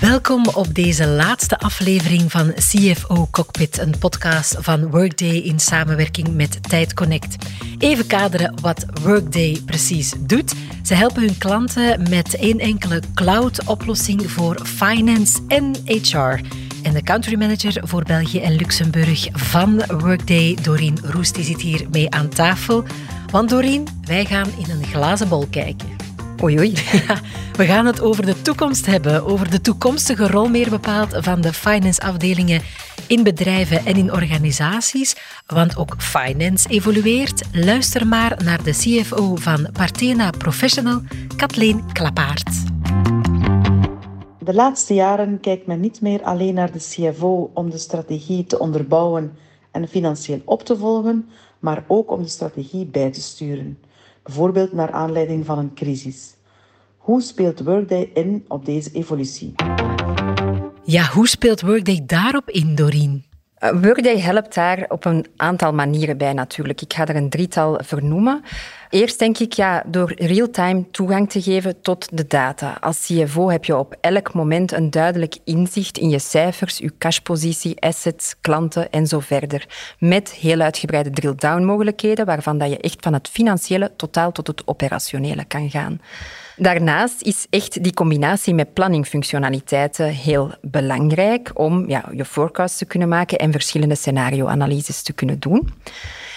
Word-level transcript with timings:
Welkom 0.00 0.46
op 0.46 0.74
deze 0.74 1.06
laatste 1.06 1.58
aflevering 1.58 2.30
van 2.30 2.52
CFO 2.54 3.28
Cockpit, 3.30 3.78
een 3.78 3.98
podcast 3.98 4.56
van 4.58 4.90
Workday 4.90 5.36
in 5.36 5.58
samenwerking 5.60 6.34
met 6.34 6.68
Tijd 6.68 6.94
Connect. 6.94 7.36
Even 7.78 8.06
kaderen 8.06 8.60
wat 8.60 8.86
Workday 9.02 9.60
precies 9.64 10.12
doet. 10.18 10.54
Ze 10.82 10.94
helpen 10.94 11.22
hun 11.22 11.38
klanten 11.38 12.08
met 12.10 12.36
één 12.36 12.58
enkele 12.58 13.02
cloud-oplossing 13.14 14.30
voor 14.30 14.66
finance 14.66 15.38
en 15.48 15.74
HR. 15.84 16.40
En 16.82 16.92
de 16.92 17.02
country 17.02 17.38
manager 17.38 17.88
voor 17.88 18.02
België 18.02 18.40
en 18.40 18.56
Luxemburg 18.56 19.28
van 19.32 19.82
Workday, 19.86 20.56
Doreen 20.62 20.98
Roest, 21.02 21.34
die 21.34 21.44
zit 21.44 21.60
hier 21.60 21.86
mee 21.90 22.10
aan 22.10 22.28
tafel. 22.28 22.84
Want 23.30 23.48
Doreen, 23.48 23.86
wij 24.04 24.24
gaan 24.24 24.48
in 24.58 24.70
een 24.70 24.84
glazen 24.84 25.28
bol 25.28 25.46
kijken. 25.50 25.95
Oei, 26.42 26.58
oei. 26.58 26.72
we 27.60 27.64
gaan 27.64 27.86
het 27.86 28.00
over 28.00 28.26
de 28.26 28.42
toekomst 28.42 28.86
hebben, 28.86 29.26
over 29.26 29.50
de 29.50 29.60
toekomstige 29.60 30.26
rol 30.26 30.48
meer 30.48 30.70
bepaald 30.70 31.16
van 31.18 31.40
de 31.40 31.52
finance-afdelingen 31.52 32.62
in 33.06 33.22
bedrijven 33.22 33.86
en 33.86 33.96
in 33.96 34.12
organisaties, 34.12 35.16
want 35.46 35.76
ook 35.76 35.94
finance 35.98 36.68
evolueert. 36.68 37.42
Luister 37.52 38.06
maar 38.06 38.44
naar 38.44 38.62
de 38.62 38.70
CFO 38.70 39.36
van 39.36 39.68
Partena 39.72 40.30
Professional, 40.30 41.00
Kathleen 41.36 41.92
Klapaert. 41.92 42.50
De 44.38 44.54
laatste 44.54 44.94
jaren 44.94 45.40
kijkt 45.40 45.66
men 45.66 45.80
niet 45.80 46.00
meer 46.00 46.22
alleen 46.22 46.54
naar 46.54 46.72
de 46.72 46.78
CFO 46.78 47.50
om 47.54 47.70
de 47.70 47.78
strategie 47.78 48.44
te 48.44 48.58
onderbouwen 48.58 49.36
en 49.70 49.88
financieel 49.88 50.42
op 50.44 50.62
te 50.62 50.76
volgen, 50.76 51.28
maar 51.58 51.84
ook 51.86 52.10
om 52.10 52.22
de 52.22 52.28
strategie 52.28 52.86
bij 52.86 53.10
te 53.10 53.20
sturen 53.20 53.78
bijvoorbeeld 54.26 54.72
naar 54.72 54.90
aanleiding 54.90 55.46
van 55.46 55.58
een 55.58 55.74
crisis. 55.74 56.34
Hoe 56.96 57.22
speelt 57.22 57.60
Workday 57.60 58.10
in 58.14 58.44
op 58.48 58.64
deze 58.64 58.90
evolutie? 58.92 59.54
Ja, 60.84 61.04
hoe 61.06 61.28
speelt 61.28 61.60
Workday 61.60 62.02
daarop 62.06 62.50
in, 62.50 62.74
Doreen? 62.74 63.24
Eh, 63.54 63.70
Workday 63.82 64.20
helpt 64.20 64.54
daar 64.54 64.84
op 64.88 65.04
een 65.04 65.26
aantal 65.36 65.72
manieren 65.72 66.18
bij 66.18 66.32
natuurlijk. 66.32 66.80
Ik 66.80 66.92
ga 66.92 67.06
er 67.06 67.16
een 67.16 67.30
drietal 67.30 67.80
vernoemen. 67.84 68.42
Eerst 68.90 69.18
denk 69.18 69.38
ik 69.38 69.52
ja, 69.52 69.82
door 69.86 70.12
real-time 70.16 70.90
toegang 70.90 71.30
te 71.30 71.42
geven 71.42 71.80
tot 71.80 72.08
de 72.12 72.26
data. 72.26 72.76
Als 72.80 73.06
CFO 73.06 73.50
heb 73.50 73.64
je 73.64 73.76
op 73.76 73.96
elk 74.00 74.34
moment 74.34 74.72
een 74.72 74.90
duidelijk 74.90 75.36
inzicht 75.44 75.98
in 75.98 76.08
je 76.08 76.18
cijfers, 76.18 76.78
je 76.78 76.92
cashpositie, 76.98 77.80
assets, 77.80 78.34
klanten 78.40 78.90
en 78.90 79.06
zo 79.06 79.20
verder. 79.20 79.66
Met 79.98 80.32
heel 80.32 80.60
uitgebreide 80.60 81.10
drill-down 81.10 81.64
mogelijkheden 81.64 82.26
waarvan 82.26 82.58
dat 82.58 82.70
je 82.70 82.78
echt 82.78 82.96
van 83.00 83.12
het 83.12 83.28
financiële 83.28 83.92
totaal 83.96 84.32
tot 84.32 84.46
het 84.46 84.66
operationele 84.66 85.44
kan 85.44 85.70
gaan. 85.70 86.00
Daarnaast 86.56 87.22
is 87.22 87.46
echt 87.50 87.82
die 87.82 87.94
combinatie 87.94 88.54
met 88.54 88.72
planningfunctionaliteiten 88.72 90.06
heel 90.06 90.54
belangrijk 90.60 91.50
om 91.54 91.88
ja, 91.88 92.04
je 92.12 92.24
forecast 92.24 92.78
te 92.78 92.84
kunnen 92.84 93.08
maken 93.08 93.38
en 93.38 93.52
verschillende 93.52 93.94
scenario-analyses 93.94 95.02
te 95.02 95.12
kunnen 95.12 95.38
doen. 95.38 95.68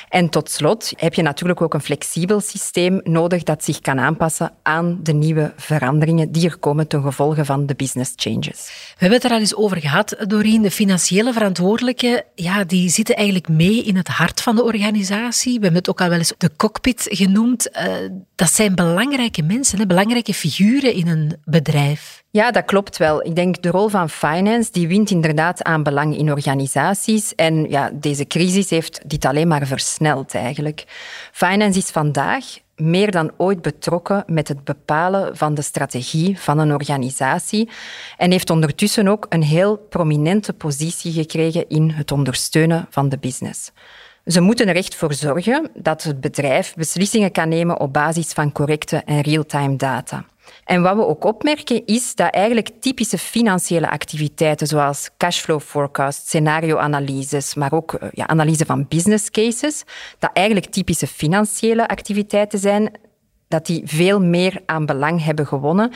En 0.10 0.30
tot 0.30 0.52
slot 0.52 0.92
heb 0.96 1.14
je 1.14 1.22
natuurlijk 1.22 1.62
ook 1.62 1.74
een 1.74 1.82
flexibel 1.82 2.40
systeem 2.40 3.02
nodig 3.04 3.44
dat 3.44 3.64
zich 3.64 3.80
kan 3.80 4.00
aanpassen 4.00 4.52
aan 4.64 5.00
de 5.04 5.14
nieuwe 5.14 5.54
veranderingen 5.56 6.32
die 6.32 6.50
er 6.50 6.58
komen 6.58 6.88
ten 6.88 7.02
gevolge 7.02 7.46
van 7.46 7.66
de 7.66 7.76
business 7.76 8.14
changes. 8.16 8.66
We 8.88 8.96
hebben 8.98 9.18
het 9.18 9.24
er 9.24 9.32
al 9.32 9.40
eens 9.40 9.56
over 9.56 9.78
gehad, 9.78 10.16
Doreen. 10.28 10.62
De 10.62 10.72
financiële 10.72 11.34
verantwoordelijken 11.34 12.24
ja, 12.36 12.64
die 12.64 12.90
zitten 12.90 13.16
eigenlijk 13.16 13.48
mee 13.48 13.84
in 13.84 13.96
het 13.96 14.08
hart 14.08 14.42
van 14.42 14.56
de 14.56 14.64
organisatie. 14.64 15.54
We 15.54 15.64
hebben 15.64 15.80
het 15.80 15.90
ook 15.90 16.02
al 16.02 16.10
wel 16.10 16.18
eens 16.18 16.34
de 16.38 16.52
cockpit 16.58 17.08
genoemd. 17.10 17.70
Uh, 17.72 17.94
dat 18.36 18.52
zijn 18.52 18.76
belangrijke 18.76 19.42
mensen, 19.42 19.80
hè, 19.80 19.86
belangrijke 19.86 20.34
figuren 20.34 20.94
in 20.94 21.08
een 21.08 21.38
bedrijf. 21.46 22.23
Ja, 22.32 22.52
dat 22.52 22.66
klopt 22.66 22.98
wel. 22.98 23.26
Ik 23.26 23.36
denk 23.36 23.62
de 23.62 23.70
rol 23.70 23.88
van 23.88 24.10
finance 24.10 24.72
die 24.72 24.88
wint 24.88 25.10
inderdaad 25.10 25.64
aan 25.64 25.84
belang 25.84 26.18
in 26.18 26.32
organisaties. 26.32 27.36
En 27.36 27.70
ja, 27.70 27.92
deze 27.94 28.28
crisis 28.28 28.70
heeft 28.70 29.10
dit 29.10 29.26
alleen 29.26 29.48
maar 29.48 29.67
versneld 29.67 30.36
eigenlijk. 30.36 30.84
Finance 31.32 31.80
is 31.80 31.89
vandaag 31.89 32.45
meer 32.76 33.12
dan 33.12 33.32
ooit 33.38 33.62
betrokken 33.62 34.23
met 34.28 34.48
het 34.48 34.64
bepalen 34.64 35.38
van 35.38 35.54
de 35.54 35.62
strategie 35.62 36.39
van 36.39 36.60
een 36.60 36.73
organisatie 36.73 37.70
en 38.18 38.32
heeft 38.32 38.50
ondertussen 38.50 39.08
ook 39.08 39.26
een 39.30 39.44
heel 39.44 39.78
prominente 39.78 40.54
positie 40.54 41.12
gekregen 41.12 41.70
in 41.70 41.89
het 41.89 42.12
ondersteunen 42.12 42.88
van 42.89 43.10
de 43.10 43.18
business. 43.18 43.72
Ze 44.26 44.42
moeten 44.42 44.68
er 44.68 44.76
echt 44.76 44.95
voor 44.95 45.14
zorgen 45.14 45.70
dat 45.73 46.04
het 46.04 46.22
bedrijf 46.22 46.73
beslissingen 46.76 47.32
kan 47.32 47.50
nemen 47.50 47.80
op 47.80 47.94
basis 47.94 48.32
van 48.32 48.52
correcte 48.52 48.98
en 48.98 49.22
real-time 49.22 49.76
data. 49.76 50.26
En 50.64 50.82
wat 50.82 50.95
we 50.95 51.05
ook 51.05 51.23
opmerken 51.23 51.86
is 51.86 52.15
dat 52.15 52.33
eigenlijk 52.33 52.70
typische 52.80 53.17
financiële 53.17 53.89
activiteiten 53.89 54.67
zoals 54.67 55.10
cashflow 55.17 55.60
forecast, 55.61 56.27
scenario-analyses, 56.27 57.55
maar 57.55 57.71
ook 57.73 57.93
eh, 57.93 58.10
ja, 58.11 58.27
analyse 58.27 58.65
van 58.65 58.86
business 58.88 59.30
cases, 59.30 59.83
dat 60.20 60.30
eigenlijk 60.33 60.65
typische 60.65 61.08
financiële 61.08 61.88
activiteiten 61.88 62.59
zijn, 62.59 62.92
dat 63.48 63.65
die 63.65 63.82
veel 63.86 64.21
meer 64.21 64.61
aan 64.65 64.86
belang 64.86 65.23
hebben 65.23 65.48
gewonnen 65.48 65.92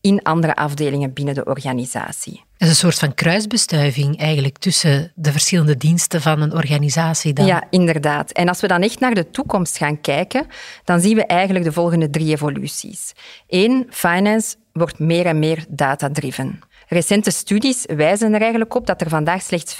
in 0.00 0.22
andere 0.22 0.56
afdelingen 0.56 1.12
binnen 1.12 1.34
de 1.34 1.44
organisatie. 1.44 2.44
Dat 2.56 2.68
is 2.68 2.68
een 2.68 2.74
soort 2.74 2.98
van 2.98 3.14
kruisbestuiving 3.14 4.18
eigenlijk 4.18 4.58
tussen 4.58 5.12
de 5.14 5.32
verschillende 5.32 5.76
diensten 5.76 6.20
van 6.22 6.40
een 6.40 6.52
organisatie 6.52 7.32
dan. 7.32 7.46
Ja, 7.46 7.66
inderdaad. 7.70 8.32
En 8.32 8.48
als 8.48 8.60
we 8.60 8.66
dan 8.66 8.82
echt 8.82 9.00
naar 9.00 9.14
de 9.14 9.30
toekomst 9.30 9.76
gaan 9.76 10.00
kijken, 10.00 10.46
dan 10.84 11.00
zien 11.00 11.16
we 11.16 11.26
eigenlijk 11.26 11.64
de 11.64 11.72
volgende 11.72 12.10
drie 12.10 12.32
evoluties. 12.32 13.12
Eén, 13.48 13.86
finance 13.90 14.56
wordt 14.72 14.98
meer 14.98 15.26
en 15.26 15.38
meer 15.38 15.64
data-driven. 15.68 16.60
Recente 16.92 17.30
studies 17.30 17.84
wijzen 17.86 18.34
er 18.34 18.40
eigenlijk 18.40 18.74
op 18.74 18.86
dat 18.86 19.00
er 19.00 19.08
vandaag 19.08 19.42
slechts 19.42 19.74
35% 19.74 19.76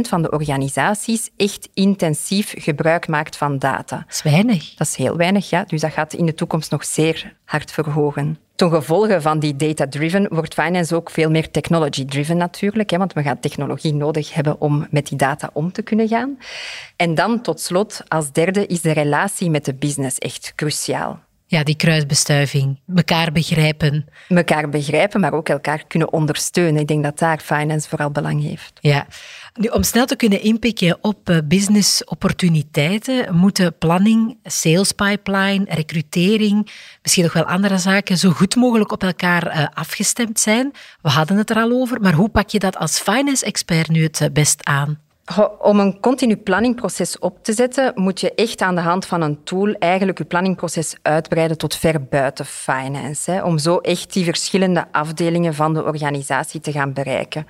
van 0.00 0.22
de 0.22 0.30
organisaties 0.30 1.30
echt 1.36 1.68
intensief 1.72 2.54
gebruik 2.56 3.08
maakt 3.08 3.36
van 3.36 3.58
data. 3.58 3.96
Dat 3.96 4.14
is 4.14 4.22
weinig. 4.22 4.74
Dat 4.74 4.86
is 4.86 4.96
heel 4.96 5.16
weinig, 5.16 5.50
ja. 5.50 5.64
Dus 5.64 5.80
dat 5.80 5.92
gaat 5.92 6.12
in 6.12 6.26
de 6.26 6.34
toekomst 6.34 6.70
nog 6.70 6.84
zeer 6.84 7.36
hard 7.44 7.72
verhogen. 7.72 8.38
Ten 8.54 8.70
gevolge 8.70 9.20
van 9.20 9.38
die 9.38 9.56
data-driven 9.56 10.26
wordt 10.34 10.54
finance 10.54 10.94
ook 10.94 11.10
veel 11.10 11.30
meer 11.30 11.50
technology-driven 11.50 12.36
natuurlijk, 12.36 12.90
hè, 12.90 12.98
want 12.98 13.12
we 13.12 13.22
gaan 13.22 13.40
technologie 13.40 13.94
nodig 13.94 14.34
hebben 14.34 14.60
om 14.60 14.86
met 14.90 15.06
die 15.06 15.18
data 15.18 15.50
om 15.52 15.72
te 15.72 15.82
kunnen 15.82 16.08
gaan. 16.08 16.38
En 16.96 17.14
dan 17.14 17.40
tot 17.40 17.60
slot, 17.60 18.02
als 18.08 18.32
derde, 18.32 18.66
is 18.66 18.80
de 18.80 18.92
relatie 18.92 19.50
met 19.50 19.64
de 19.64 19.74
business 19.74 20.18
echt 20.18 20.52
cruciaal. 20.54 21.22
Ja, 21.46 21.62
die 21.62 21.76
kruisbestuiving. 21.76 22.80
Mekaar 22.84 23.32
begrijpen. 23.32 24.06
Mekaar 24.28 24.68
begrijpen, 24.68 25.20
maar 25.20 25.32
ook 25.32 25.48
elkaar 25.48 25.84
kunnen 25.86 26.12
ondersteunen. 26.12 26.80
Ik 26.80 26.86
denk 26.86 27.04
dat 27.04 27.18
daar 27.18 27.38
finance 27.38 27.88
vooral 27.88 28.10
belang 28.10 28.42
heeft. 28.42 28.72
Ja. 28.80 29.06
Nu, 29.54 29.68
om 29.68 29.82
snel 29.82 30.06
te 30.06 30.16
kunnen 30.16 30.40
inpikken 30.40 30.98
op 31.00 31.28
eh, 31.28 31.38
business-opportuniteiten, 31.44 33.34
moeten 33.36 33.78
planning, 33.78 34.36
sales 34.42 34.92
pipeline, 34.92 35.64
recrutering, 35.68 36.70
misschien 37.02 37.24
nog 37.24 37.32
wel 37.32 37.44
andere 37.44 37.78
zaken, 37.78 38.18
zo 38.18 38.30
goed 38.30 38.56
mogelijk 38.56 38.92
op 38.92 39.02
elkaar 39.02 39.56
uh, 39.56 39.66
afgestemd 39.74 40.40
zijn. 40.40 40.72
We 41.02 41.08
hadden 41.08 41.36
het 41.36 41.50
er 41.50 41.56
al 41.56 41.70
over, 41.70 42.00
maar 42.00 42.14
hoe 42.14 42.28
pak 42.28 42.48
je 42.48 42.58
dat 42.58 42.76
als 42.76 42.98
finance-expert 42.98 43.88
nu 43.88 44.02
het 44.02 44.20
eh, 44.20 44.28
best 44.32 44.64
aan? 44.64 45.03
Om 45.58 45.80
een 45.80 46.00
continu 46.00 46.36
planningproces 46.36 47.18
op 47.18 47.38
te 47.42 47.52
zetten, 47.52 47.92
moet 47.94 48.20
je 48.20 48.34
echt 48.34 48.60
aan 48.60 48.74
de 48.74 48.80
hand 48.80 49.06
van 49.06 49.20
een 49.20 49.44
tool 49.44 49.72
eigenlijk 49.72 50.18
je 50.18 50.24
planningproces 50.24 50.96
uitbreiden 51.02 51.58
tot 51.58 51.76
ver 51.76 52.04
buiten 52.04 52.46
finance. 52.46 53.30
Hè, 53.30 53.42
om 53.42 53.58
zo 53.58 53.78
echt 53.78 54.12
die 54.12 54.24
verschillende 54.24 54.86
afdelingen 54.92 55.54
van 55.54 55.74
de 55.74 55.84
organisatie 55.84 56.60
te 56.60 56.72
gaan 56.72 56.92
bereiken. 56.92 57.46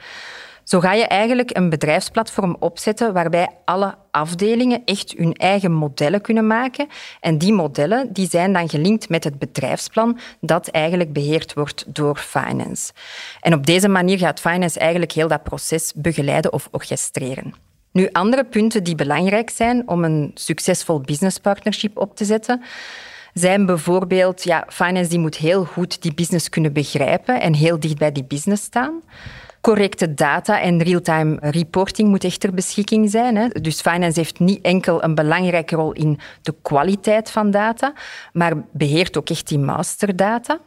Zo 0.65 0.81
ga 0.81 0.93
je 0.93 1.07
eigenlijk 1.07 1.57
een 1.57 1.71
bedrijfsplatform 1.71 2.57
opzetten 2.59 3.13
waarbij 3.13 3.49
alle 3.65 3.95
afdelingen 4.11 4.83
echt 4.85 5.15
hun 5.17 5.33
eigen 5.33 5.73
modellen 5.73 6.21
kunnen 6.21 6.47
maken. 6.47 6.87
En 7.21 7.39
die 7.39 7.53
modellen 7.53 8.13
die 8.13 8.29
zijn 8.29 8.53
dan 8.53 8.69
gelinkt 8.69 9.09
met 9.09 9.25
het 9.25 9.39
bedrijfsplan 9.39 10.19
dat 10.41 10.69
eigenlijk 10.69 11.13
beheerd 11.13 11.55
wordt 11.55 11.85
door 11.87 12.17
finance. 12.17 12.93
En 13.41 13.55
op 13.55 13.67
deze 13.67 13.89
manier 13.89 14.19
gaat 14.19 14.41
finance 14.41 14.79
eigenlijk 14.79 15.13
heel 15.13 15.29
dat 15.29 15.43
proces 15.43 15.93
begeleiden 15.95 16.53
of 16.53 16.69
orchestreren. 16.71 17.55
Nu, 17.93 18.09
andere 18.13 18.45
punten 18.45 18.85
die 18.85 18.95
belangrijk 18.95 19.51
zijn 19.51 19.89
om 19.89 20.05
een 20.05 20.31
succesvol 20.35 21.01
business 21.01 21.39
partnership 21.39 21.99
op 21.99 22.17
te 22.17 22.25
zetten, 22.25 22.63
zijn 23.35 23.67
bijvoorbeeld, 23.67 24.45
ja, 24.45 24.67
finance 24.69 25.11
die 25.11 25.19
moet 25.19 25.37
heel 25.37 25.65
goed 25.65 26.03
die 26.03 26.15
business 26.15 26.49
kunnen 26.49 26.73
begrijpen 26.73 27.41
en 27.41 27.55
heel 27.55 27.81
dicht 27.81 27.99
bij 27.99 28.13
die 28.13 28.25
business 28.25 28.65
staan. 28.65 29.03
Correcte 29.65 30.15
data 30.15 30.61
en 30.61 30.83
real-time 30.83 31.37
reporting 31.41 32.09
moet 32.09 32.25
echt 32.25 32.41
ter 32.41 32.55
beschikking 32.55 33.11
zijn. 33.11 33.37
Hè. 33.37 33.49
Dus 33.49 33.81
finance 33.81 34.19
heeft 34.19 34.39
niet 34.39 34.61
enkel 34.63 35.03
een 35.03 35.15
belangrijke 35.15 35.77
rol 35.77 35.93
in 35.93 36.19
de 36.43 36.55
kwaliteit 36.63 37.31
van 37.31 37.51
data, 37.51 37.93
maar 38.33 38.53
beheert 38.73 39.19
ook 39.19 39.29
echt 39.29 39.49
die 39.49 39.59
masterdata. 39.59 40.61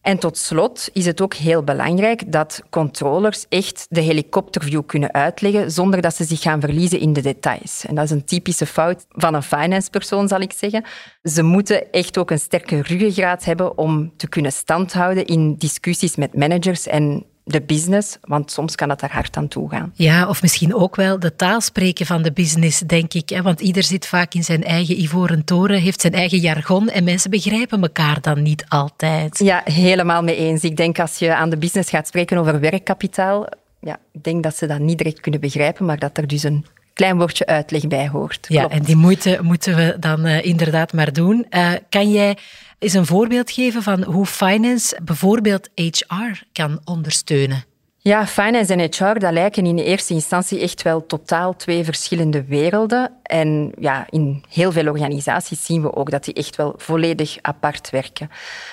En 0.00 0.18
tot 0.18 0.38
slot 0.38 0.88
is 0.92 1.06
het 1.06 1.20
ook 1.20 1.34
heel 1.34 1.62
belangrijk 1.62 2.32
dat 2.32 2.62
controllers 2.70 3.46
echt 3.48 3.86
de 3.88 4.00
helikopterview 4.00 4.82
kunnen 4.86 5.12
uitleggen 5.12 5.70
zonder 5.70 6.00
dat 6.00 6.14
ze 6.14 6.24
zich 6.24 6.42
gaan 6.42 6.60
verliezen 6.60 7.00
in 7.00 7.12
de 7.12 7.22
details. 7.22 7.84
En 7.86 7.94
dat 7.94 8.04
is 8.04 8.10
een 8.10 8.24
typische 8.24 8.66
fout 8.66 9.06
van 9.08 9.34
een 9.34 9.42
finance-persoon, 9.42 10.28
zal 10.28 10.40
ik 10.40 10.52
zeggen. 10.52 10.84
Ze 11.22 11.42
moeten 11.42 11.90
echt 11.90 12.18
ook 12.18 12.30
een 12.30 12.38
sterke 12.38 12.82
ruggengraat 12.82 13.44
hebben 13.44 13.78
om 13.78 14.12
te 14.16 14.28
kunnen 14.28 14.52
standhouden 14.52 15.24
in 15.24 15.54
discussies 15.58 16.16
met 16.16 16.36
managers 16.36 16.86
en 16.86 17.24
de 17.44 17.60
business, 17.60 18.18
want 18.20 18.50
soms 18.50 18.74
kan 18.74 18.88
dat 18.88 19.00
daar 19.00 19.12
hard 19.12 19.36
aan 19.36 19.48
toe 19.48 19.70
gaan. 19.70 19.92
Ja, 19.94 20.28
of 20.28 20.42
misschien 20.42 20.74
ook 20.74 20.96
wel 20.96 21.18
de 21.18 21.36
taal 21.36 21.60
spreken 21.60 22.06
van 22.06 22.22
de 22.22 22.32
business, 22.32 22.78
denk 22.78 23.14
ik. 23.14 23.28
Hè? 23.28 23.42
Want 23.42 23.60
ieder 23.60 23.82
zit 23.82 24.06
vaak 24.06 24.34
in 24.34 24.44
zijn 24.44 24.64
eigen 24.64 25.00
ivoren 25.00 25.44
toren, 25.44 25.80
heeft 25.80 26.00
zijn 26.00 26.12
eigen 26.12 26.38
jargon 26.38 26.88
en 26.88 27.04
mensen 27.04 27.30
begrijpen 27.30 27.82
elkaar 27.82 28.20
dan 28.20 28.42
niet 28.42 28.64
altijd. 28.68 29.38
Ja, 29.38 29.60
helemaal 29.64 30.22
mee 30.22 30.36
eens. 30.36 30.62
Ik 30.62 30.76
denk 30.76 30.98
als 30.98 31.18
je 31.18 31.34
aan 31.34 31.50
de 31.50 31.56
business 31.58 31.90
gaat 31.90 32.06
spreken 32.06 32.38
over 32.38 32.60
werkkapitaal, 32.60 33.46
ja, 33.80 33.98
ik 34.12 34.24
denk 34.24 34.42
dat 34.42 34.56
ze 34.56 34.66
dat 34.66 34.78
niet 34.78 34.98
direct 34.98 35.20
kunnen 35.20 35.40
begrijpen, 35.40 35.86
maar 35.86 35.98
dat 35.98 36.18
er 36.18 36.26
dus 36.26 36.42
een 36.42 36.66
klein 36.94 37.16
woordje 37.16 37.46
uitleg 37.46 37.86
bij 37.86 38.08
hoort. 38.08 38.46
Ja, 38.48 38.68
en 38.68 38.82
die 38.82 38.96
moeite 38.96 39.38
moeten 39.42 39.76
we 39.76 39.96
dan 40.00 40.26
uh, 40.26 40.44
inderdaad 40.44 40.92
maar 40.92 41.12
doen. 41.12 41.46
Uh, 41.50 41.72
kan 41.88 42.12
jij 42.12 42.36
eens 42.84 42.92
een 42.92 43.06
voorbeeld 43.06 43.50
geven 43.50 43.82
van 43.82 44.02
hoe 44.02 44.26
finance 44.26 44.98
bijvoorbeeld 45.02 45.68
HR 45.74 46.42
kan 46.52 46.80
ondersteunen? 46.84 47.64
Ja, 47.98 48.26
finance 48.26 48.72
en 48.72 48.80
HR 48.80 49.18
dat 49.18 49.32
lijken 49.32 49.66
in 49.66 49.78
eerste 49.78 50.14
instantie 50.14 50.60
echt 50.60 50.82
wel 50.82 51.06
totaal 51.06 51.56
twee 51.56 51.84
verschillende 51.84 52.44
werelden. 52.44 53.12
En 53.22 53.72
ja, 53.78 54.06
in 54.10 54.44
heel 54.48 54.72
veel 54.72 54.88
organisaties 54.88 55.64
zien 55.64 55.82
we 55.82 55.94
ook 55.94 56.10
dat 56.10 56.24
die 56.24 56.34
echt 56.34 56.56
wel 56.56 56.74
volledig 56.76 57.38
apart 57.40 57.90
werken. 57.90 58.30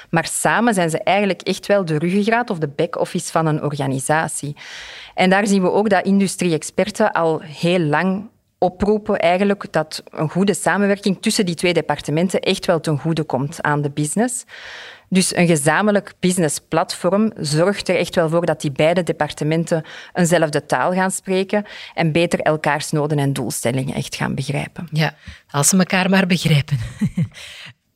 Maar 0.09 0.25
samen 0.25 0.73
zijn 0.73 0.89
ze 0.89 1.03
eigenlijk 1.03 1.41
echt 1.41 1.67
wel 1.67 1.85
de 1.85 1.97
ruggengraat 1.97 2.49
of 2.49 2.57
de 2.57 2.67
back-office 2.67 3.31
van 3.31 3.45
een 3.45 3.63
organisatie. 3.63 4.55
En 5.15 5.29
daar 5.29 5.47
zien 5.47 5.61
we 5.61 5.71
ook 5.71 5.89
dat 5.89 6.05
industrie-experten 6.05 7.11
al 7.11 7.39
heel 7.41 7.79
lang 7.79 8.29
oproepen 8.63 9.19
eigenlijk 9.19 9.71
dat 9.71 10.03
een 10.09 10.29
goede 10.29 10.53
samenwerking 10.53 11.21
tussen 11.21 11.45
die 11.45 11.55
twee 11.55 11.73
departementen 11.73 12.39
echt 12.39 12.65
wel 12.65 12.79
ten 12.79 12.99
goede 12.99 13.23
komt 13.23 13.61
aan 13.61 13.81
de 13.81 13.89
business. 13.89 14.43
Dus 15.09 15.35
een 15.35 15.47
gezamenlijk 15.47 16.13
businessplatform 16.19 17.31
zorgt 17.37 17.89
er 17.89 17.95
echt 17.95 18.15
wel 18.15 18.29
voor 18.29 18.45
dat 18.45 18.61
die 18.61 18.71
beide 18.71 19.03
departementen 19.03 19.83
eenzelfde 20.13 20.65
taal 20.65 20.93
gaan 20.93 21.11
spreken 21.11 21.65
en 21.93 22.11
beter 22.11 22.39
elkaars 22.39 22.91
noden 22.91 23.19
en 23.19 23.33
doelstellingen 23.33 23.95
echt 23.95 24.15
gaan 24.15 24.35
begrijpen. 24.35 24.87
Ja, 24.91 25.15
als 25.49 25.69
ze 25.69 25.77
elkaar 25.77 26.09
maar 26.09 26.27
begrijpen. 26.27 26.77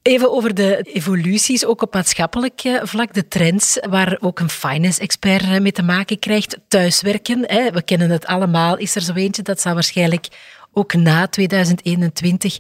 Even 0.02 0.32
over 0.32 0.54
de 0.54 0.82
evoluties, 0.82 1.66
ook 1.66 1.82
op 1.82 1.94
maatschappelijk 1.94 2.62
eh, 2.64 2.80
vlak, 2.84 3.14
de 3.14 3.28
trends 3.28 3.80
waar 3.90 4.18
ook 4.20 4.40
een 4.40 4.50
finance-expert 4.50 5.44
eh, 5.44 5.60
mee 5.60 5.72
te 5.72 5.84
maken 5.84 6.20
krijgt. 6.20 6.58
Thuiswerken, 6.68 7.40
we 7.74 7.82
kennen 7.86 8.10
het 8.10 8.26
allemaal, 8.26 8.78
is 8.78 8.96
er 8.96 9.02
zo 9.02 9.14
eentje, 9.14 9.42
dat 9.42 9.62
zal 9.62 9.74
waarschijnlijk 9.74 10.28
ook 10.76 10.94
na 10.94 11.28
2021 11.28 12.58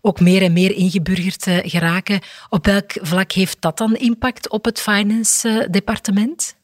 ook 0.00 0.20
meer 0.20 0.42
en 0.42 0.52
meer 0.52 0.74
ingeburgerd 0.74 1.46
eh, 1.46 1.56
geraken. 1.62 2.20
Op 2.48 2.66
welk 2.66 2.92
vlak 3.00 3.32
heeft 3.32 3.60
dat 3.60 3.78
dan 3.78 3.94
impact 3.94 4.48
op 4.48 4.64
het 4.64 4.80
finance-departement? 4.80 6.56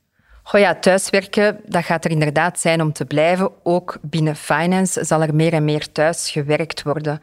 Goh 0.42 0.60
ja, 0.60 0.74
thuiswerken, 0.74 1.60
dat 1.66 1.84
gaat 1.84 2.04
er 2.04 2.10
inderdaad 2.10 2.60
zijn 2.60 2.80
om 2.80 2.92
te 2.92 3.04
blijven. 3.04 3.50
Ook 3.62 3.98
binnen 4.02 4.36
finance 4.36 5.04
zal 5.04 5.22
er 5.22 5.34
meer 5.34 5.52
en 5.52 5.64
meer 5.64 5.92
thuis 5.92 6.30
gewerkt 6.30 6.82
worden. 6.82 7.20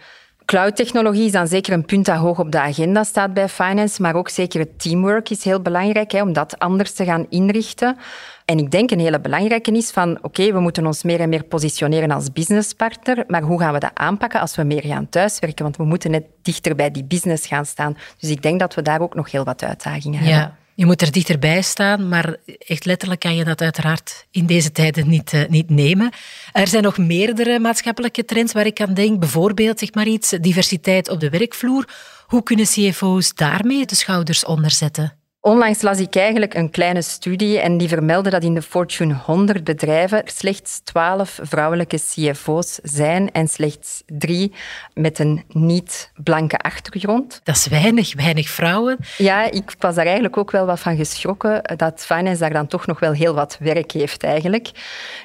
Cloud-technologie 0.50 1.26
is 1.26 1.32
dan 1.32 1.48
zeker 1.48 1.74
een 1.74 1.86
punt 1.86 2.06
dat 2.06 2.18
hoog 2.18 2.40
op 2.40 2.52
de 2.52 2.60
agenda 2.60 3.04
staat 3.04 3.34
bij 3.34 3.50
finance, 3.50 4.02
maar 4.02 4.16
ook 4.16 4.30
zeker 4.30 4.60
het 4.60 4.80
teamwork 4.80 5.30
is 5.30 5.44
heel 5.44 5.62
belangrijk 5.62 6.12
hè, 6.12 6.22
om 6.22 6.34
dat 6.34 6.60
anders 6.60 6.94
te 6.94 7.06
gaan 7.06 7.26
inrichten. 7.30 7.98
En 8.46 8.58
ik 8.58 8.72
denk 8.72 8.92
een 8.92 9.00
hele 9.00 9.20
belangrijke 9.20 9.72
is 9.72 9.92
van, 9.92 10.18
oké, 10.22 10.52
we 10.54 10.60
moeten 10.60 10.86
ons 10.86 11.04
meer 11.04 11.20
en 11.20 11.30
meer 11.30 11.44
positioneren 11.44 12.12
als 12.12 12.32
businesspartner, 12.32 13.24
maar 13.28 13.42
hoe 13.42 13.60
gaan 13.60 13.74
we 13.74 13.80
dat 13.80 13.92
aanpakken 13.94 14.40
als 14.40 14.56
we 14.56 14.64
meer 14.64 14.84
gaan 14.86 15.10
thuiswerken? 15.10 15.64
Want 15.64 15.78
we 15.78 15.84
moeten 15.84 16.12
net 16.12 16.24
dichter 16.42 16.76
bij 16.76 16.92
die 16.92 17.04
business 17.04 17.48
gaan 17.48 17.66
staan. 17.66 17.98
Dus 18.20 18.30
ik 18.30 18.42
denk 18.42 18.60
dat 18.60 18.74
we 18.74 18.82
daar 18.82 19.02
ook 19.02 19.16
nog 19.16 19.32
heel 19.32 19.44
wat 19.44 19.64
uitdagingen 19.64 20.24
ja. 20.24 20.30
hebben. 20.30 20.58
Je 20.80 20.86
moet 20.86 21.02
er 21.02 21.12
dichterbij 21.12 21.62
staan, 21.62 22.08
maar 22.08 22.36
echt 22.58 22.86
letterlijk 22.86 23.20
kan 23.20 23.36
je 23.36 23.44
dat 23.44 23.62
uiteraard 23.62 24.28
in 24.32 24.46
deze 24.46 24.72
tijden 24.72 25.10
niet, 25.10 25.34
uh, 25.34 25.46
niet 25.48 25.70
nemen. 25.70 26.12
Er 26.52 26.68
zijn 26.68 26.84
nog 26.84 26.98
meerdere 26.98 27.60
maatschappelijke 27.60 28.26
trends 28.26 28.54
waar 28.54 28.66
ik 28.66 28.82
aan 28.82 28.94
denk. 28.94 29.20
Bijvoorbeeld, 29.20 29.80
zeg 29.80 29.94
maar 29.94 30.08
iets, 30.08 30.30
diversiteit 30.30 31.10
op 31.10 31.20
de 31.20 31.30
werkvloer. 31.30 31.88
Hoe 32.26 32.44
kunnen 32.44 32.66
CFO's 32.66 33.34
daarmee 33.34 33.86
de 33.86 33.96
schouders 33.96 34.46
onder 34.46 34.72
zetten? 34.72 35.19
Onlangs 35.42 35.82
las 35.82 36.00
ik 36.00 36.16
eigenlijk 36.16 36.54
een 36.54 36.70
kleine 36.70 37.02
studie 37.02 37.60
en 37.60 37.78
die 37.78 37.88
vermeldde 37.88 38.30
dat 38.30 38.44
in 38.44 38.54
de 38.54 38.62
Fortune 38.62 39.14
100 39.14 39.64
bedrijven 39.64 40.22
slechts 40.26 40.80
12 40.80 41.40
vrouwelijke 41.42 41.98
CFO's 41.98 42.80
zijn 42.84 43.32
en 43.32 43.48
slechts 43.48 44.04
drie 44.06 44.54
met 44.94 45.20
een 45.20 45.44
niet-blanke 45.48 46.58
achtergrond. 46.58 47.42
Dat 47.44 47.56
is 47.56 47.68
weinig, 47.68 48.16
weinig 48.16 48.50
vrouwen. 48.50 48.98
Ja, 49.18 49.52
ik 49.52 49.76
was 49.78 49.96
daar 49.96 50.06
eigenlijk 50.06 50.38
ook 50.38 50.52
wel 50.52 50.66
wat 50.66 50.80
van 50.80 50.96
geschrokken 50.96 51.78
dat 51.78 52.06
finance 52.06 52.40
daar 52.40 52.54
dan 52.54 52.68
toch 52.68 52.86
nog 52.86 53.00
wel 53.00 53.12
heel 53.12 53.34
wat 53.34 53.58
werk 53.60 53.92
heeft 53.92 54.24
eigenlijk. 54.24 54.70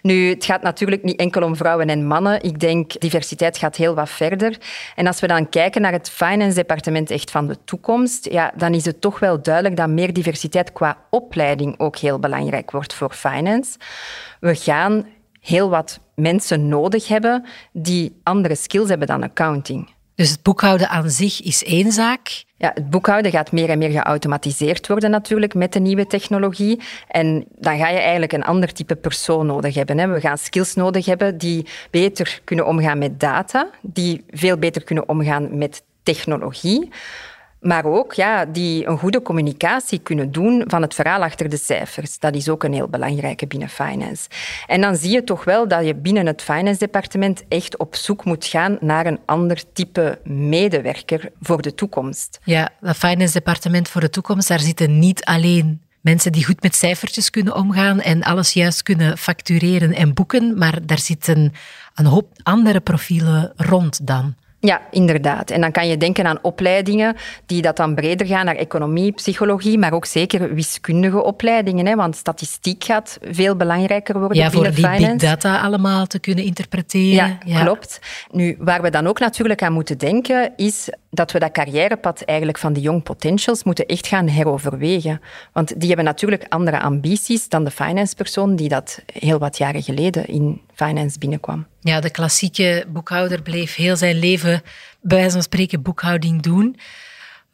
Nu, 0.02 0.28
het 0.28 0.44
gaat 0.44 0.62
natuurlijk 0.62 1.02
niet 1.02 1.18
enkel 1.18 1.42
om 1.42 1.56
vrouwen 1.56 1.88
en 1.88 2.06
mannen. 2.06 2.42
Ik 2.42 2.60
denk 2.60 3.00
diversiteit 3.00 3.58
gaat 3.58 3.76
heel 3.76 3.94
wat 3.94 4.10
verder. 4.10 4.58
En 4.94 5.06
als 5.06 5.20
we 5.20 5.26
dan 5.26 5.48
kijken 5.48 5.80
naar 5.80 5.92
het 5.92 6.10
finance-departement 6.10 7.10
echt 7.10 7.30
van 7.30 7.46
de 7.46 7.56
toekomst, 7.64 8.28
ja, 8.30 8.52
dan 8.56 8.74
is 8.74 8.84
het 8.84 9.00
toch 9.00 9.18
wel 9.18 9.42
duidelijk 9.42 9.76
dat 9.76 9.88
meer 9.88 10.02
meer 10.04 10.14
diversiteit 10.14 10.72
qua 10.72 10.96
opleiding 11.10 11.78
ook 11.78 11.96
heel 11.96 12.18
belangrijk 12.18 12.70
wordt 12.70 12.94
voor 12.94 13.12
finance. 13.12 13.78
We 14.40 14.54
gaan 14.54 15.06
heel 15.40 15.70
wat 15.70 16.00
mensen 16.14 16.68
nodig 16.68 17.08
hebben 17.08 17.44
die 17.72 18.20
andere 18.22 18.54
skills 18.54 18.88
hebben 18.88 19.06
dan 19.06 19.22
accounting. 19.22 19.92
Dus 20.14 20.30
het 20.30 20.42
boekhouden 20.42 20.88
aan 20.88 21.10
zich 21.10 21.42
is 21.42 21.64
één 21.64 21.92
zaak. 21.92 22.44
Ja, 22.56 22.70
het 22.74 22.90
boekhouden 22.90 23.30
gaat 23.30 23.52
meer 23.52 23.68
en 23.70 23.78
meer 23.78 23.90
geautomatiseerd 23.90 24.88
worden 24.88 25.10
natuurlijk 25.10 25.54
met 25.54 25.72
de 25.72 25.80
nieuwe 25.80 26.06
technologie. 26.06 26.80
En 27.08 27.44
dan 27.58 27.78
ga 27.78 27.88
je 27.88 27.98
eigenlijk 27.98 28.32
een 28.32 28.44
ander 28.44 28.72
type 28.72 28.96
persoon 28.96 29.46
nodig 29.46 29.74
hebben. 29.74 30.12
We 30.12 30.20
gaan 30.20 30.38
skills 30.38 30.74
nodig 30.74 31.06
hebben 31.06 31.38
die 31.38 31.66
beter 31.90 32.40
kunnen 32.44 32.66
omgaan 32.66 32.98
met 32.98 33.20
data, 33.20 33.70
die 33.82 34.24
veel 34.30 34.56
beter 34.56 34.84
kunnen 34.84 35.08
omgaan 35.08 35.58
met 35.58 35.82
technologie 36.02 36.90
maar 37.64 37.84
ook 37.84 38.12
ja, 38.12 38.44
die 38.44 38.86
een 38.86 38.98
goede 38.98 39.22
communicatie 39.22 39.98
kunnen 39.98 40.32
doen 40.32 40.64
van 40.66 40.82
het 40.82 40.94
verhaal 40.94 41.22
achter 41.22 41.48
de 41.48 41.56
cijfers. 41.56 42.18
Dat 42.18 42.34
is 42.34 42.48
ook 42.48 42.64
een 42.64 42.72
heel 42.72 42.88
belangrijke 42.88 43.46
binnen 43.46 43.68
finance. 43.68 44.28
En 44.66 44.80
dan 44.80 44.96
zie 44.96 45.10
je 45.10 45.24
toch 45.24 45.44
wel 45.44 45.68
dat 45.68 45.86
je 45.86 45.94
binnen 45.94 46.26
het 46.26 46.42
finance-departement 46.42 47.44
echt 47.48 47.76
op 47.76 47.94
zoek 47.94 48.24
moet 48.24 48.44
gaan 48.44 48.76
naar 48.80 49.06
een 49.06 49.18
ander 49.24 49.62
type 49.72 50.18
medewerker 50.24 51.30
voor 51.40 51.62
de 51.62 51.74
toekomst. 51.74 52.38
Ja, 52.42 52.70
dat 52.80 52.96
finance-departement 52.96 53.88
voor 53.88 54.00
de 54.00 54.10
toekomst, 54.10 54.48
daar 54.48 54.60
zitten 54.60 54.98
niet 54.98 55.24
alleen 55.24 55.80
mensen 56.00 56.32
die 56.32 56.44
goed 56.44 56.62
met 56.62 56.74
cijfertjes 56.74 57.30
kunnen 57.30 57.54
omgaan 57.54 58.00
en 58.00 58.22
alles 58.22 58.52
juist 58.52 58.82
kunnen 58.82 59.18
factureren 59.18 59.94
en 59.94 60.14
boeken, 60.14 60.58
maar 60.58 60.86
daar 60.86 60.98
zitten 60.98 61.52
een 61.94 62.06
hoop 62.06 62.28
andere 62.42 62.80
profielen 62.80 63.52
rond 63.56 64.06
dan. 64.06 64.34
Ja, 64.64 64.80
inderdaad. 64.90 65.50
En 65.50 65.60
dan 65.60 65.72
kan 65.72 65.88
je 65.88 65.96
denken 65.96 66.26
aan 66.26 66.38
opleidingen 66.42 67.16
die 67.46 67.62
dat 67.62 67.76
dan 67.76 67.94
breder 67.94 68.26
gaan 68.26 68.44
naar 68.44 68.56
economie, 68.56 69.12
psychologie, 69.12 69.78
maar 69.78 69.92
ook 69.92 70.06
zeker 70.06 70.54
wiskundige 70.54 71.22
opleidingen. 71.22 71.86
Hè, 71.86 71.94
want 71.94 72.16
statistiek 72.16 72.84
gaat 72.84 73.18
veel 73.22 73.56
belangrijker 73.56 74.18
worden 74.18 74.38
ja, 74.38 74.50
voor 74.50 74.70
die 74.70 74.88
big 74.98 75.16
data 75.16 75.60
allemaal 75.60 76.06
te 76.06 76.18
kunnen 76.18 76.44
interpreteren. 76.44 77.38
Ja, 77.44 77.62
klopt. 77.62 78.00
Nu, 78.30 78.56
waar 78.58 78.82
we 78.82 78.90
dan 78.90 79.06
ook 79.06 79.18
natuurlijk 79.18 79.62
aan 79.62 79.72
moeten 79.72 79.98
denken, 79.98 80.52
is 80.56 80.88
dat 81.14 81.32
we 81.32 81.38
dat 81.38 81.52
carrièrepad 81.52 82.22
eigenlijk 82.22 82.58
van 82.58 82.72
die 82.72 82.82
young 82.82 83.02
potentials 83.02 83.64
moeten 83.64 83.86
echt 83.86 84.06
gaan 84.06 84.28
heroverwegen. 84.28 85.20
Want 85.52 85.80
die 85.80 85.86
hebben 85.86 86.04
natuurlijk 86.04 86.46
andere 86.48 86.80
ambities 86.80 87.48
dan 87.48 87.64
de 87.64 87.70
finance 87.70 88.14
persoon 88.14 88.56
die 88.56 88.68
dat 88.68 89.02
heel 89.12 89.38
wat 89.38 89.58
jaren 89.58 89.82
geleden 89.82 90.26
in 90.26 90.60
finance 90.74 91.18
binnenkwam. 91.18 91.66
Ja, 91.80 92.00
de 92.00 92.10
klassieke 92.10 92.84
boekhouder 92.88 93.42
bleef 93.42 93.74
heel 93.74 93.96
zijn 93.96 94.18
leven, 94.18 94.62
bij 95.00 95.18
wijze 95.18 95.32
van 95.32 95.42
spreken, 95.42 95.82
boekhouding 95.82 96.42
doen. 96.42 96.76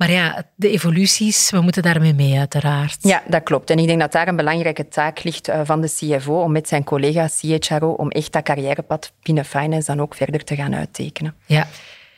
Maar 0.00 0.10
ja, 0.10 0.44
de 0.54 0.70
evoluties, 0.70 1.50
we 1.50 1.60
moeten 1.60 1.82
daarmee 1.82 2.14
mee, 2.14 2.38
uiteraard. 2.38 2.96
Ja, 3.00 3.22
dat 3.28 3.42
klopt. 3.42 3.70
En 3.70 3.78
ik 3.78 3.86
denk 3.86 4.00
dat 4.00 4.12
daar 4.12 4.28
een 4.28 4.36
belangrijke 4.36 4.88
taak 4.88 5.22
ligt 5.22 5.48
eh, 5.48 5.60
van 5.64 5.80
de 5.80 5.88
CFO 5.88 6.40
om 6.40 6.52
met 6.52 6.68
zijn 6.68 6.84
collega 6.84 7.28
CHRO 7.28 7.90
om 7.90 8.10
echt 8.10 8.32
dat 8.32 8.42
carrièrepad 8.42 9.12
binnen 9.22 9.44
finance 9.44 9.86
dan 9.86 10.00
ook 10.00 10.14
verder 10.14 10.44
te 10.44 10.54
gaan 10.54 10.74
uittekenen. 10.74 11.34
Ja. 11.46 11.66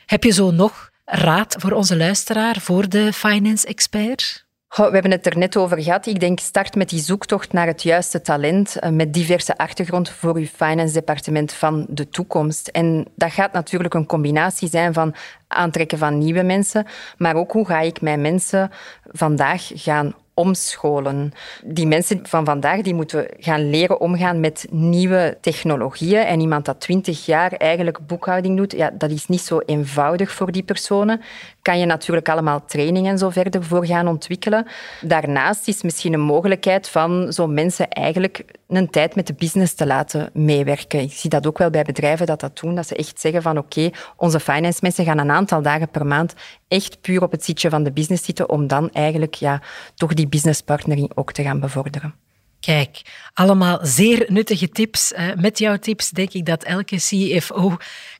Heb 0.07 0.25
je 0.25 0.31
zo 0.31 0.51
nog 0.51 0.92
raad 1.05 1.57
voor 1.59 1.73
onze 1.73 1.97
luisteraar, 1.97 2.61
voor 2.61 2.89
de 2.89 3.13
finance 3.13 3.67
expert? 3.67 4.47
we 4.77 4.83
hebben 4.83 5.11
het 5.11 5.27
er 5.27 5.39
net 5.39 5.57
over 5.57 5.83
gehad. 5.83 6.07
Ik 6.07 6.21
denk, 6.21 6.41
start 6.41 6.75
met 6.75 6.89
die 6.89 7.01
zoektocht 7.01 7.53
naar 7.53 7.67
het 7.67 7.83
juiste 7.83 8.21
talent 8.21 8.77
eh, 8.77 8.91
met 8.91 9.15
diverse 9.15 9.57
achtergrond 9.57 10.11
voor 10.11 10.37
uw 10.37 10.47
finance 10.47 10.93
departement 10.93 11.53
van 11.53 11.87
de 11.89 12.09
toekomst. 12.09 12.69
En 12.69 13.07
dat 13.17 13.33
gaat 13.33 13.53
natuurlijk 13.53 13.95
een 13.95 14.07
combinatie 14.07 14.69
zijn 14.69 14.93
van 14.93 15.15
aantrekken 15.49 15.99
van 15.99 16.19
nieuwe 16.19 16.43
mensen, 16.43 16.87
maar 17.17 17.35
ook 17.35 17.53
hoe 17.53 17.67
ga 17.67 17.81
ik 17.81 18.01
mijn 18.01 18.21
mensen 18.21 18.71
vandaag 19.05 19.71
gaan 19.75 20.15
omscholen. 20.35 21.33
Die 21.65 21.87
mensen 21.87 22.21
van 22.23 22.45
vandaag 22.45 22.81
die 22.81 22.95
moeten 22.95 23.27
gaan 23.39 23.71
leren 23.71 24.01
omgaan 24.01 24.41
met 24.41 24.67
nieuwe 24.71 25.39
technologieën. 25.41 26.23
En 26.23 26.41
iemand 26.41 26.65
dat 26.65 26.81
twintig 26.81 27.27
jaar 27.27 27.53
eigenlijk 27.53 28.07
boekhouding 28.07 28.57
doet, 28.57 28.73
ja, 28.73 28.91
dat 28.99 29.11
is 29.11 29.27
niet 29.27 29.41
zo 29.41 29.59
eenvoudig 29.67 30.33
voor 30.33 30.53
die 30.53 30.63
personen. 30.63 31.21
Kan 31.63 31.79
je 31.79 31.87
natuurlijk 31.87 32.29
allemaal 32.29 32.65
trainingen 32.65 33.11
en 33.13 33.19
zo 33.19 33.31
verder 33.31 33.65
voor 33.65 33.87
gaan 33.87 34.09
ontwikkelen. 34.09 34.67
Daarnaast 35.01 35.69
is 35.69 35.83
misschien 35.83 36.13
een 36.13 36.21
mogelijkheid 36.21 36.89
van 36.89 37.33
zo 37.33 37.47
mensen 37.47 37.89
eigenlijk 37.89 38.45
een 38.69 38.91
tijd 38.91 39.15
met 39.15 39.27
de 39.27 39.35
business 39.35 39.75
te 39.75 39.87
laten 39.87 40.31
meewerken. 40.33 41.01
Ik 41.01 41.13
zie 41.13 41.31
dat 41.31 41.47
ook 41.47 41.59
wel 41.59 41.71
bij 41.71 41.83
bedrijven 41.83 42.27
dat 42.27 42.41
dat 42.41 42.59
doen, 42.59 42.75
dat 42.75 42.87
ze 42.87 42.97
echt 42.97 43.21
zeggen 43.21 43.43
van 43.43 43.59
oké, 43.59 43.91
onze 44.17 44.41
finance 44.41 44.79
mensen 44.83 45.05
gaan 45.05 45.19
een 45.19 45.31
aantal 45.31 45.63
dagen 45.63 45.89
per 45.89 46.07
maand 46.07 46.35
echt 46.73 47.01
puur 47.01 47.23
op 47.23 47.33
het 47.33 47.45
zitje 47.45 47.71
van 47.71 47.83
de 47.83 47.93
business 47.93 48.25
zitten 48.25 48.49
om 48.49 48.67
dan 48.67 48.91
eigenlijk 48.91 49.35
ja, 49.35 49.63
toch 49.95 50.15
die 50.15 50.29
businesspartnering 50.29 51.11
ook 51.15 51.33
te 51.33 51.43
gaan 51.43 51.61
bevorderen. 51.61 52.15
Kijk, 52.61 53.03
allemaal 53.35 53.79
zeer 53.83 54.25
nuttige 54.29 54.69
tips. 54.69 55.13
Met 55.37 55.59
jouw 55.59 55.77
tips 55.77 56.11
denk 56.11 56.33
ik 56.33 56.47
dat 56.47 56.63
elke 56.63 56.97
CFO 56.97 57.77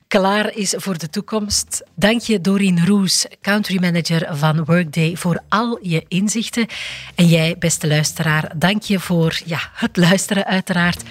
klaar 0.07 0.55
is 0.55 0.73
voor 0.77 0.97
de 0.97 1.09
toekomst. 1.09 1.83
Dank 1.95 2.21
je 2.21 2.41
Doreen 2.41 2.85
Roes, 2.85 3.27
country 3.41 3.77
manager 3.79 4.37
van 4.37 4.65
Workday, 4.65 5.15
voor 5.15 5.39
al 5.49 5.79
je 5.81 6.05
inzichten. 6.07 6.67
En 7.15 7.27
jij, 7.27 7.55
beste 7.59 7.87
luisteraar, 7.87 8.51
dank 8.55 8.81
je 8.83 8.99
voor 8.99 9.41
ja, 9.45 9.59
het 9.73 9.97
luisteren 9.97 10.45
uiteraard. 10.45 11.03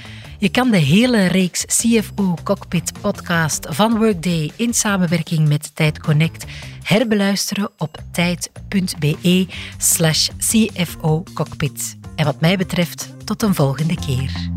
Je 0.43 0.51
kan 0.51 0.71
de 0.71 0.77
hele 0.77 1.27
reeks 1.27 1.65
CFO 1.65 2.35
Cockpit 2.43 2.93
podcast 3.01 3.67
van 3.71 3.99
Workday 3.99 4.51
in 4.57 4.75
samenwerking 4.75 5.49
met 5.49 5.75
Tijd 5.75 6.01
Connect 6.01 6.45
herbeluisteren 6.83 7.71
op 7.79 7.97
tijd.be 8.13 9.47
slash 9.79 10.29
CFO 10.39 11.23
Cockpit. 11.35 11.97
En 12.17 12.25
wat 12.25 12.41
mij 12.41 12.57
betreft, 12.57 13.15
tot 13.25 13.43
een 13.43 13.55
volgende 13.55 13.95
keer. 13.95 14.51